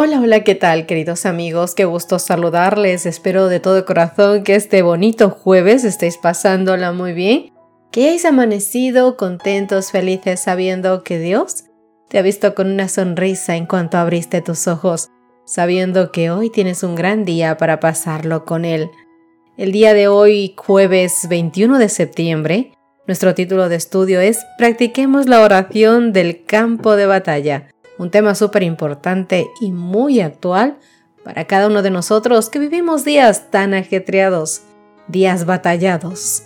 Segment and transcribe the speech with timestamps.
[0.00, 1.74] Hola, hola, ¿qué tal queridos amigos?
[1.74, 3.04] Qué gusto saludarles.
[3.04, 7.52] Espero de todo corazón que este bonito jueves estéis pasándola muy bien,
[7.90, 11.64] que hayáis amanecido contentos, felices, sabiendo que Dios
[12.08, 15.08] te ha visto con una sonrisa en cuanto abriste tus ojos,
[15.44, 18.92] sabiendo que hoy tienes un gran día para pasarlo con Él.
[19.56, 22.72] El día de hoy, jueves 21 de septiembre,
[23.08, 27.66] nuestro título de estudio es Practiquemos la oración del campo de batalla
[27.98, 30.78] un tema súper importante y muy actual
[31.24, 34.62] para cada uno de nosotros que vivimos días tan ajetreados,
[35.08, 36.44] días batallados.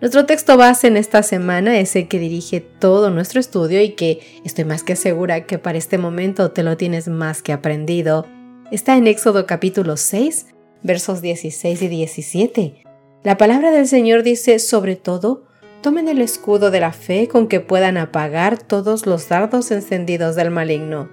[0.00, 4.20] Nuestro texto base en esta semana es el que dirige todo nuestro estudio y que
[4.44, 8.26] estoy más que segura que para este momento te lo tienes más que aprendido.
[8.70, 10.46] Está en Éxodo capítulo 6,
[10.82, 12.82] versos 16 y 17.
[13.22, 15.44] La palabra del Señor dice, sobre todo,
[15.84, 20.50] tomen el escudo de la fe con que puedan apagar todos los dardos encendidos del
[20.50, 21.10] maligno.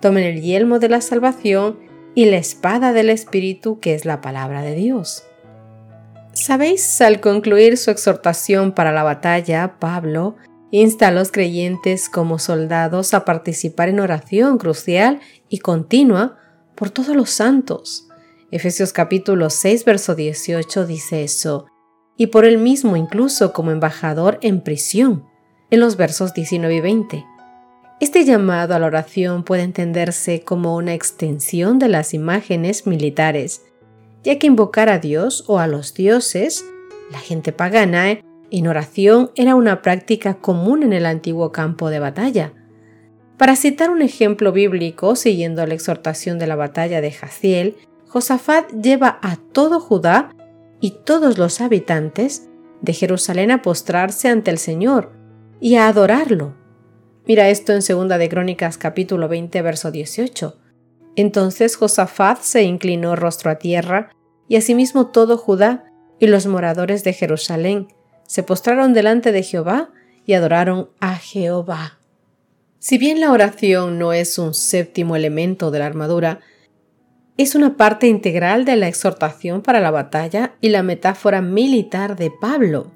[0.00, 1.80] Tomen el yelmo de la salvación
[2.14, 5.24] y la espada del Espíritu que es la palabra de Dios.
[6.34, 10.36] Sabéis, al concluir su exhortación para la batalla, Pablo
[10.70, 15.18] insta a los creyentes como soldados a participar en oración crucial
[15.48, 16.38] y continua
[16.76, 18.06] por todos los santos.
[18.52, 21.66] Efesios capítulo 6, verso 18 dice eso
[22.16, 25.24] y por él mismo incluso como embajador en prisión,
[25.70, 27.24] en los versos 19 y 20.
[27.98, 33.62] Este llamado a la oración puede entenderse como una extensión de las imágenes militares,
[34.22, 36.64] ya que invocar a Dios o a los dioses,
[37.10, 38.18] la gente pagana,
[38.50, 42.52] en oración era una práctica común en el antiguo campo de batalla.
[43.38, 47.76] Para citar un ejemplo bíblico, siguiendo la exhortación de la batalla de Jaciel,
[48.08, 50.35] Josafat lleva a todo Judá
[50.80, 52.48] y todos los habitantes
[52.82, 55.12] de Jerusalén a postrarse ante el Señor
[55.60, 56.54] y a adorarlo.
[57.26, 60.56] Mira esto en 2 de Crónicas capítulo 20 verso 18.
[61.16, 64.10] Entonces Josafat se inclinó rostro a tierra
[64.48, 67.88] y asimismo todo Judá y los moradores de Jerusalén
[68.26, 69.90] se postraron delante de Jehová
[70.24, 71.98] y adoraron a Jehová.
[72.78, 76.40] Si bien la oración no es un séptimo elemento de la armadura,
[77.36, 82.30] es una parte integral de la exhortación para la batalla y la metáfora militar de
[82.30, 82.92] Pablo.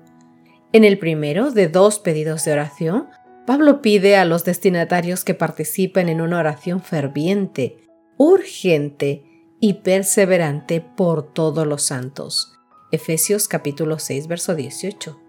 [0.72, 3.08] En el primero de dos pedidos de oración,
[3.46, 7.76] Pablo pide a los destinatarios que participen en una oración ferviente,
[8.16, 9.24] urgente
[9.60, 12.58] y perseverante por todos los santos.
[12.92, 15.20] Efesios capítulo 6, verso 18.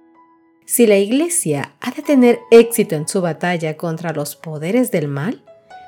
[0.66, 5.44] Si la Iglesia ha de tener éxito en su batalla contra los poderes del mal,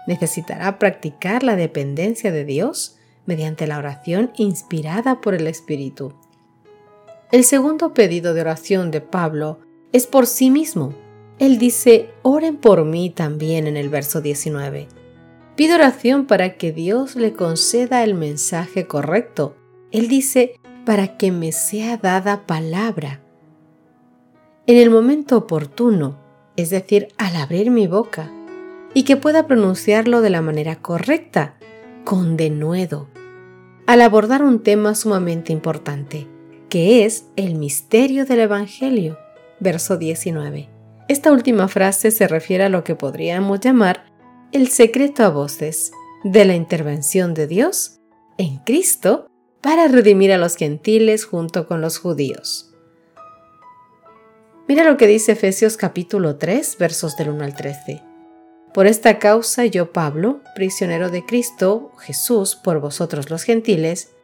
[0.08, 6.14] necesitará practicar la dependencia de Dios mediante la oración inspirada por el Espíritu.
[7.32, 9.60] El segundo pedido de oración de Pablo
[9.92, 10.94] es por sí mismo.
[11.40, 14.88] Él dice, oren por mí también en el verso 19.
[15.56, 19.56] Pide oración para que Dios le conceda el mensaje correcto.
[19.92, 23.22] Él dice, para que me sea dada palabra.
[24.66, 26.18] En el momento oportuno,
[26.56, 28.32] es decir, al abrir mi boca,
[28.94, 31.56] y que pueda pronunciarlo de la manera correcta,
[32.04, 33.08] con denuedo,
[33.86, 36.28] al abordar un tema sumamente importante,
[36.70, 39.18] que es el misterio del Evangelio,
[39.60, 40.70] verso 19.
[41.08, 44.06] Esta última frase se refiere a lo que podríamos llamar
[44.52, 45.92] el secreto a voces
[46.24, 48.00] de la intervención de Dios
[48.38, 49.28] en Cristo
[49.62, 52.74] para redimir a los gentiles junto con los judíos.
[54.68, 58.13] Mira lo que dice Efesios capítulo 3 versos del 1 al 13.
[58.74, 64.16] Por esta causa yo, Pablo, prisionero de Cristo Jesús por vosotros los gentiles,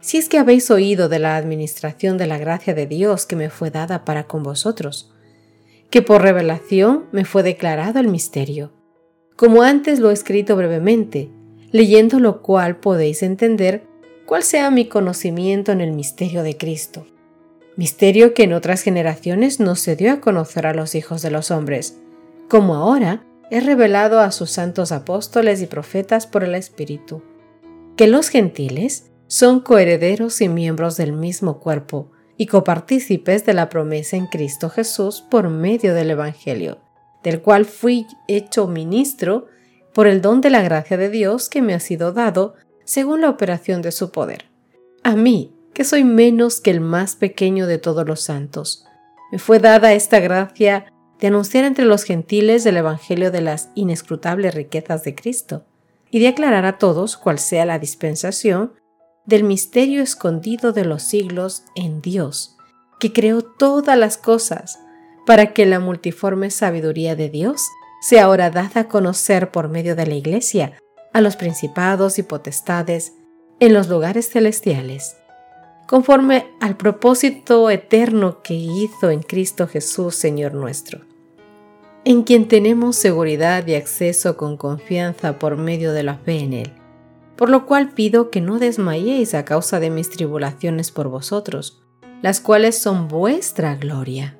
[0.00, 3.48] si es que habéis oído de la administración de la gracia de Dios que me
[3.48, 5.12] fue dada para con vosotros,
[5.88, 8.72] que por revelación me fue declarado el misterio,
[9.36, 11.30] como antes lo he escrito brevemente,
[11.70, 13.86] leyendo lo cual podéis entender
[14.26, 17.06] cuál sea mi conocimiento en el misterio de Cristo,
[17.76, 21.52] misterio que en otras generaciones no se dio a conocer a los hijos de los
[21.52, 22.00] hombres,
[22.48, 27.22] como ahora es revelado a sus santos apóstoles y profetas por el Espíritu,
[27.98, 34.16] que los gentiles son coherederos y miembros del mismo cuerpo y copartícipes de la promesa
[34.16, 36.78] en Cristo Jesús por medio del Evangelio,
[37.22, 39.48] del cual fui hecho ministro
[39.92, 43.28] por el don de la gracia de Dios que me ha sido dado según la
[43.28, 44.46] operación de su poder.
[45.02, 48.86] A mí, que soy menos que el más pequeño de todos los santos.
[49.30, 50.86] Me fue dada esta gracia
[51.22, 55.64] de anunciar entre los gentiles el Evangelio de las inescrutables riquezas de Cristo
[56.10, 58.72] y de aclarar a todos cuál sea la dispensación
[59.24, 62.56] del misterio escondido de los siglos en Dios,
[62.98, 64.80] que creó todas las cosas,
[65.24, 67.68] para que la multiforme sabiduría de Dios
[68.00, 70.76] sea ahora dada a conocer por medio de la Iglesia
[71.12, 73.12] a los principados y potestades
[73.60, 75.16] en los lugares celestiales,
[75.86, 81.11] conforme al propósito eterno que hizo en Cristo Jesús, Señor nuestro,
[82.04, 86.72] en quien tenemos seguridad y acceso con confianza por medio de la fe en Él,
[87.36, 91.80] por lo cual pido que no desmayéis a causa de mis tribulaciones por vosotros,
[92.20, 94.36] las cuales son vuestra gloria.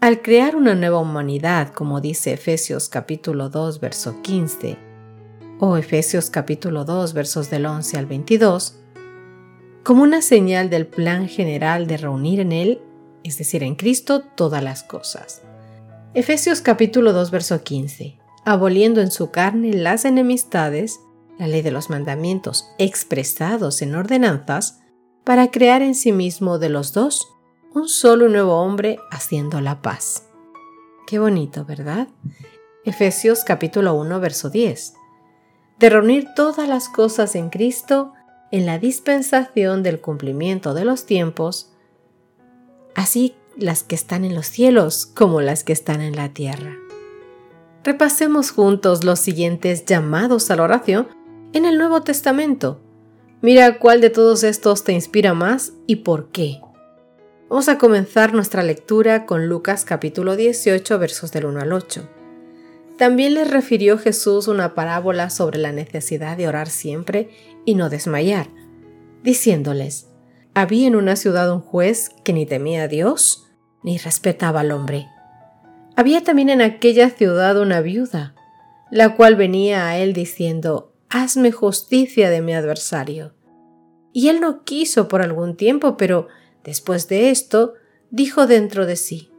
[0.00, 4.76] Al crear una nueva humanidad, como dice Efesios capítulo 2, verso 15,
[5.60, 8.80] o Efesios capítulo 2 versos del 11 al 22,
[9.82, 12.82] como una señal del plan general de reunir en Él,
[13.22, 15.42] es decir, en Cristo, todas las cosas.
[16.14, 21.00] Efesios capítulo 2 verso 15, aboliendo en su carne las enemistades,
[21.40, 24.78] la ley de los mandamientos expresados en ordenanzas,
[25.24, 27.26] para crear en sí mismo de los dos
[27.74, 30.28] un solo nuevo hombre haciendo la paz.
[31.08, 32.06] Qué bonito, ¿verdad?
[32.84, 34.94] Efesios capítulo 1 verso 10
[35.80, 38.12] de reunir todas las cosas en Cristo
[38.52, 41.72] en la dispensación del cumplimiento de los tiempos,
[42.94, 46.76] así las que están en los cielos como las que están en la tierra.
[47.84, 51.08] Repasemos juntos los siguientes llamados a la oración
[51.52, 52.80] en el Nuevo Testamento.
[53.42, 56.60] Mira cuál de todos estos te inspira más y por qué.
[57.50, 62.08] Vamos a comenzar nuestra lectura con Lucas capítulo 18 versos del 1 al 8.
[62.96, 67.28] También les refirió Jesús una parábola sobre la necesidad de orar siempre
[67.64, 68.48] y no desmayar,
[69.22, 70.06] diciéndoles,
[70.54, 73.43] había en una ciudad un juez que ni temía a Dios
[73.84, 75.08] ni respetaba al hombre.
[75.94, 78.34] Había también en aquella ciudad una viuda,
[78.90, 83.34] la cual venía a él diciendo, Hazme justicia de mi adversario.
[84.12, 86.26] Y él no quiso por algún tiempo, pero
[86.64, 87.74] después de esto
[88.10, 89.30] dijo dentro de sí,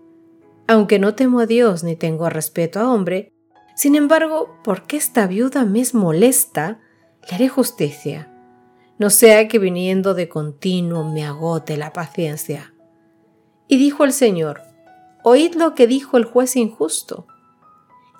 [0.67, 3.33] Aunque no temo a Dios ni tengo respeto a hombre,
[3.75, 6.79] sin embargo, porque esta viuda me es molesta,
[7.27, 8.31] le haré justicia,
[8.97, 12.74] no sea que viniendo de continuo me agote la paciencia.
[13.67, 14.61] Y dijo el Señor,
[15.23, 17.25] Oíd lo que dijo el juez injusto.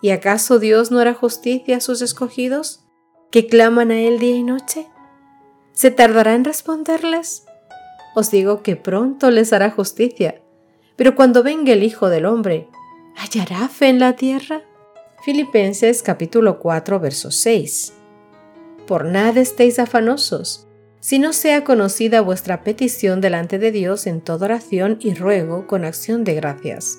[0.01, 2.83] ¿Y acaso Dios no hará justicia a sus escogidos,
[3.31, 4.87] que claman a Él día y noche?
[5.73, 7.45] ¿Se tardará en responderles?
[8.15, 10.41] Os digo que pronto les hará justicia,
[10.95, 12.69] pero cuando venga el Hijo del Hombre,
[13.15, 14.63] ¿hallará fe en la tierra?
[15.23, 17.93] Filipenses capítulo 4 verso 6.
[18.87, 20.67] Por nada estéis afanosos,
[21.05, 25.85] si no sea conocida vuestra petición delante de Dios en toda oración y ruego con
[25.85, 26.97] acción de gracias.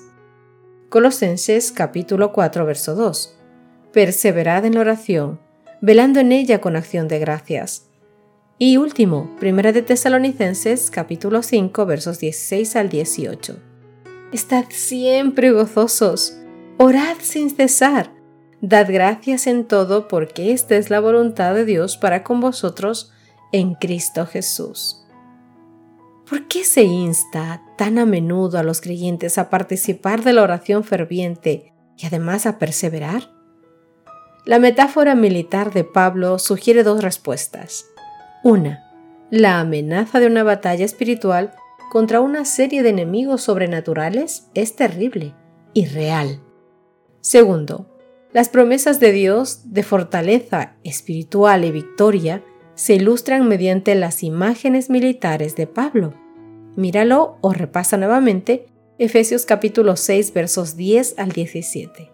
[0.87, 3.37] Colosenses capítulo 4 verso 2.
[3.91, 5.41] Perseverad en la oración,
[5.81, 7.89] velando en ella con acción de gracias.
[8.57, 13.57] Y último, Primera de Tesalonicenses capítulo 5 versos 16 al 18.
[14.31, 16.37] Estad siempre gozosos,
[16.77, 18.13] orad sin cesar,
[18.61, 23.11] Dad gracias en todo porque esta es la voluntad de Dios para con vosotros
[23.51, 25.05] en Cristo Jesús.
[26.29, 30.83] ¿Por qué se insta tan a menudo a los creyentes a participar de la oración
[30.83, 33.31] ferviente y además a perseverar?
[34.45, 37.85] La metáfora militar de Pablo sugiere dos respuestas.
[38.43, 38.91] Una,
[39.29, 41.53] la amenaza de una batalla espiritual
[41.91, 45.33] contra una serie de enemigos sobrenaturales es terrible
[45.73, 46.41] y real.
[47.21, 47.89] Segundo,
[48.33, 52.43] las promesas de Dios de fortaleza espiritual y victoria
[52.77, 56.13] se ilustran mediante las imágenes militares de Pablo.
[56.75, 58.67] Míralo o repasa nuevamente
[58.99, 62.11] Efesios capítulo 6 versos 10 al 17.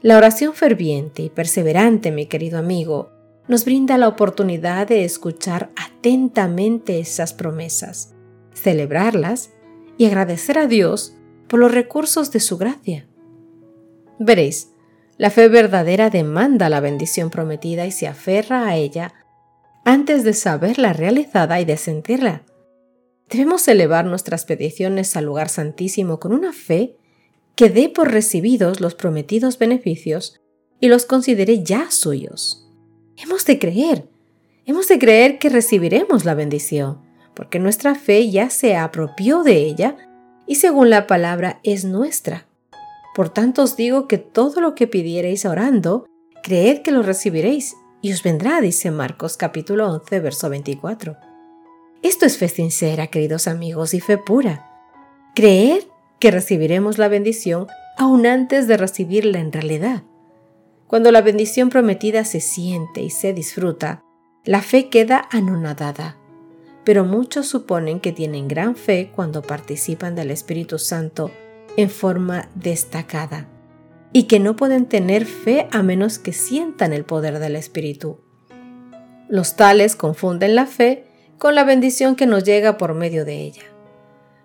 [0.00, 3.10] La oración ferviente y perseverante, mi querido amigo,
[3.46, 8.14] nos brinda la oportunidad de escuchar atentamente esas promesas,
[8.54, 9.50] celebrarlas
[9.98, 11.14] y agradecer a Dios
[11.46, 13.06] por los recursos de su gracia.
[14.18, 14.70] Veréis,
[15.18, 19.12] la fe verdadera demanda la bendición prometida y se aferra a ella
[19.84, 22.42] antes de saberla realizada y de sentirla.
[23.28, 26.96] Debemos elevar nuestras peticiones al lugar santísimo con una fe
[27.56, 30.40] que dé por recibidos los prometidos beneficios
[30.80, 32.68] y los considere ya suyos.
[33.16, 34.08] Hemos de creer,
[34.66, 37.00] hemos de creer que recibiremos la bendición,
[37.34, 39.96] porque nuestra fe ya se apropió de ella
[40.46, 42.46] y según la palabra es nuestra.
[43.14, 46.06] Por tanto os digo que todo lo que pidiereis orando,
[46.42, 51.16] creed que lo recibiréis y os vendrá, dice Marcos capítulo 11, verso 24.
[52.02, 54.70] Esto es fe sincera, queridos amigos, y fe pura.
[55.34, 60.02] Creer que recibiremos la bendición aún antes de recibirla en realidad.
[60.86, 64.02] Cuando la bendición prometida se siente y se disfruta,
[64.44, 66.18] la fe queda anonadada.
[66.84, 71.30] Pero muchos suponen que tienen gran fe cuando participan del Espíritu Santo
[71.78, 73.48] en forma destacada
[74.16, 78.20] y que no pueden tener fe a menos que sientan el poder del Espíritu.
[79.28, 81.04] Los tales confunden la fe
[81.36, 83.64] con la bendición que nos llega por medio de ella.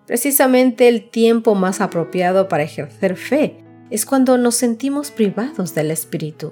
[0.07, 6.51] Precisamente el tiempo más apropiado para ejercer fe es cuando nos sentimos privados del Espíritu.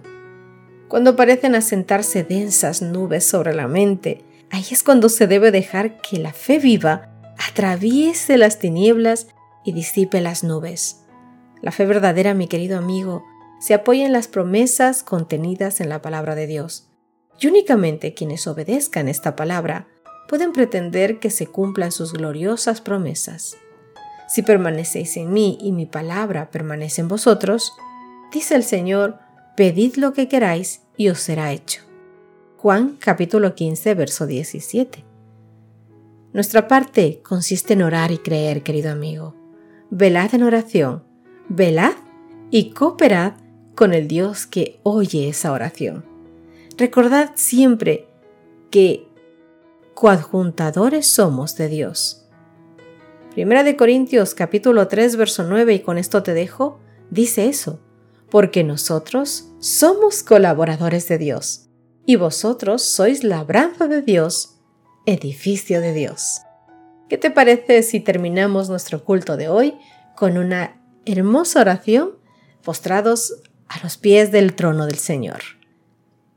[0.88, 6.20] Cuando parecen asentarse densas nubes sobre la mente, ahí es cuando se debe dejar que
[6.20, 7.10] la fe viva
[7.50, 9.28] atraviese las tinieblas
[9.66, 11.07] y disipe las nubes.
[11.62, 13.24] La fe verdadera, mi querido amigo,
[13.60, 16.90] se apoya en las promesas contenidas en la palabra de Dios.
[17.40, 19.88] Y únicamente quienes obedezcan esta palabra
[20.28, 23.58] pueden pretender que se cumplan sus gloriosas promesas.
[24.28, 27.74] Si permanecéis en mí y mi palabra permanece en vosotros,
[28.34, 29.20] dice el Señor,
[29.56, 31.82] pedid lo que queráis y os será hecho.
[32.58, 35.06] Juan capítulo 15, verso 17.
[36.34, 39.36] Nuestra parte consiste en orar y creer, querido amigo.
[39.90, 41.07] Velad en oración,
[41.50, 41.94] velad
[42.52, 43.34] y cooperad
[43.76, 46.06] con el Dios que oye esa oración.
[46.78, 48.08] Recordad siempre
[48.72, 49.08] que
[49.94, 52.28] coadjuntadores somos de Dios.
[53.32, 56.80] Primera de Corintios capítulo 3 verso 9 y con esto te dejo,
[57.12, 57.80] dice eso,
[58.30, 61.70] porque nosotros somos colaboradores de Dios
[62.06, 64.58] y vosotros sois labranza de Dios,
[65.06, 66.42] edificio de Dios.
[67.10, 69.76] ¿Qué te parece si terminamos nuestro culto de hoy
[70.16, 70.77] con una
[71.08, 72.12] hermosa oración
[72.64, 75.42] postrados a los pies del trono del Señor?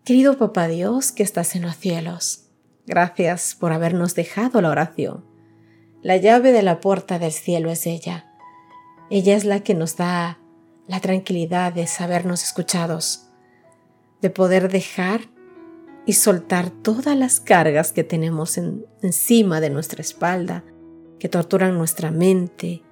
[0.05, 2.51] Querido Papá Dios que estás en los cielos,
[2.91, 5.25] Gracias por habernos dejado la oración.
[6.03, 8.27] La llave de la puerta del cielo es ella.
[9.11, 10.41] Ella es la que nos da
[10.89, 13.29] la tranquilidad de sabernos escuchados,
[14.21, 15.21] de poder dejar
[16.05, 20.65] y soltar todas las cargas que tenemos encima de nuestra espalda,
[21.21, 22.83] que torturan nuestra mente,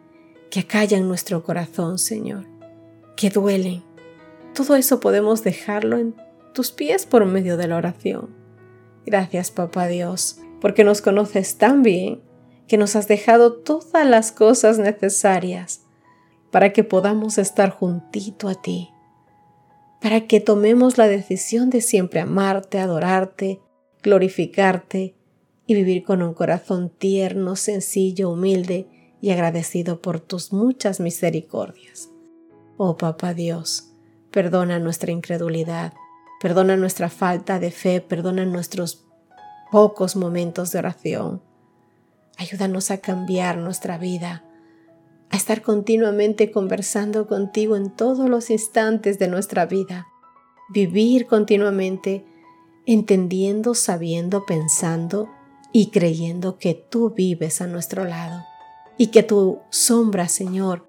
[0.51, 2.47] que acallan nuestro corazón, Señor,
[3.17, 3.83] que duelen.
[4.55, 6.15] Todo eso podemos dejarlo en
[6.55, 8.35] tus pies por medio de la oración.
[9.07, 12.23] Gracias, Papá Dios, porque nos conoces tan bien
[12.67, 15.83] que nos has dejado todas las cosas necesarias
[16.51, 18.91] para que podamos estar juntito a ti,
[20.01, 23.61] para que tomemos la decisión de siempre amarte, adorarte,
[24.03, 25.15] glorificarte
[25.67, 28.87] y vivir con un corazón tierno, sencillo, humilde
[29.21, 32.11] y agradecido por tus muchas misericordias.
[32.77, 33.93] Oh Papá Dios,
[34.31, 35.93] perdona nuestra incredulidad,
[36.39, 39.05] Perdona nuestra falta de fe, perdona nuestros
[39.73, 41.43] pocos momentos de oración.
[42.37, 44.45] Ayúdanos a cambiar nuestra vida,
[45.31, 50.07] a estar continuamente conversando contigo en todos los instantes de nuestra vida.
[50.69, 52.25] Vivir continuamente
[52.87, 55.29] entendiendo, sabiendo, pensando
[55.73, 58.45] y creyendo que tú vives a nuestro lado
[58.99, 60.87] y que tu sombra, Señor,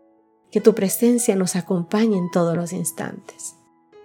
[0.51, 3.56] que tu presencia nos acompañe en todos los instantes.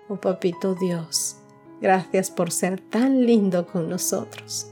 [0.09, 1.39] Oh papito Dios,
[1.81, 4.69] gracias por ser tan lindo con nosotros.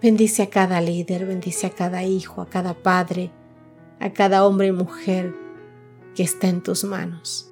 [0.00, 3.32] Bendice a cada líder, bendice a cada hijo, a cada padre,
[3.98, 5.34] a cada hombre y mujer
[6.14, 7.50] que está en tus manos.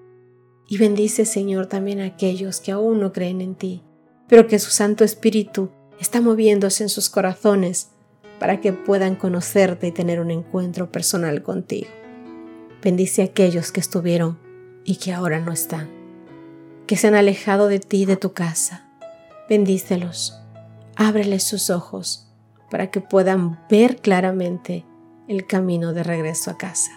[0.69, 3.83] Y bendice, Señor, también a aquellos que aún no creen en ti,
[4.29, 7.92] pero que su Santo Espíritu está moviéndose en sus corazones
[8.43, 11.93] para que puedan conocerte y tener un encuentro personal contigo.
[12.83, 14.41] Bendice a aquellos que estuvieron
[14.85, 16.03] y que ahora no están
[16.93, 18.85] que se han alejado de ti, de tu casa.
[19.49, 20.39] Bendícelos,
[20.97, 22.29] ábreles sus ojos
[22.71, 24.85] para que puedan ver claramente
[25.27, 26.91] el camino de regreso a casa,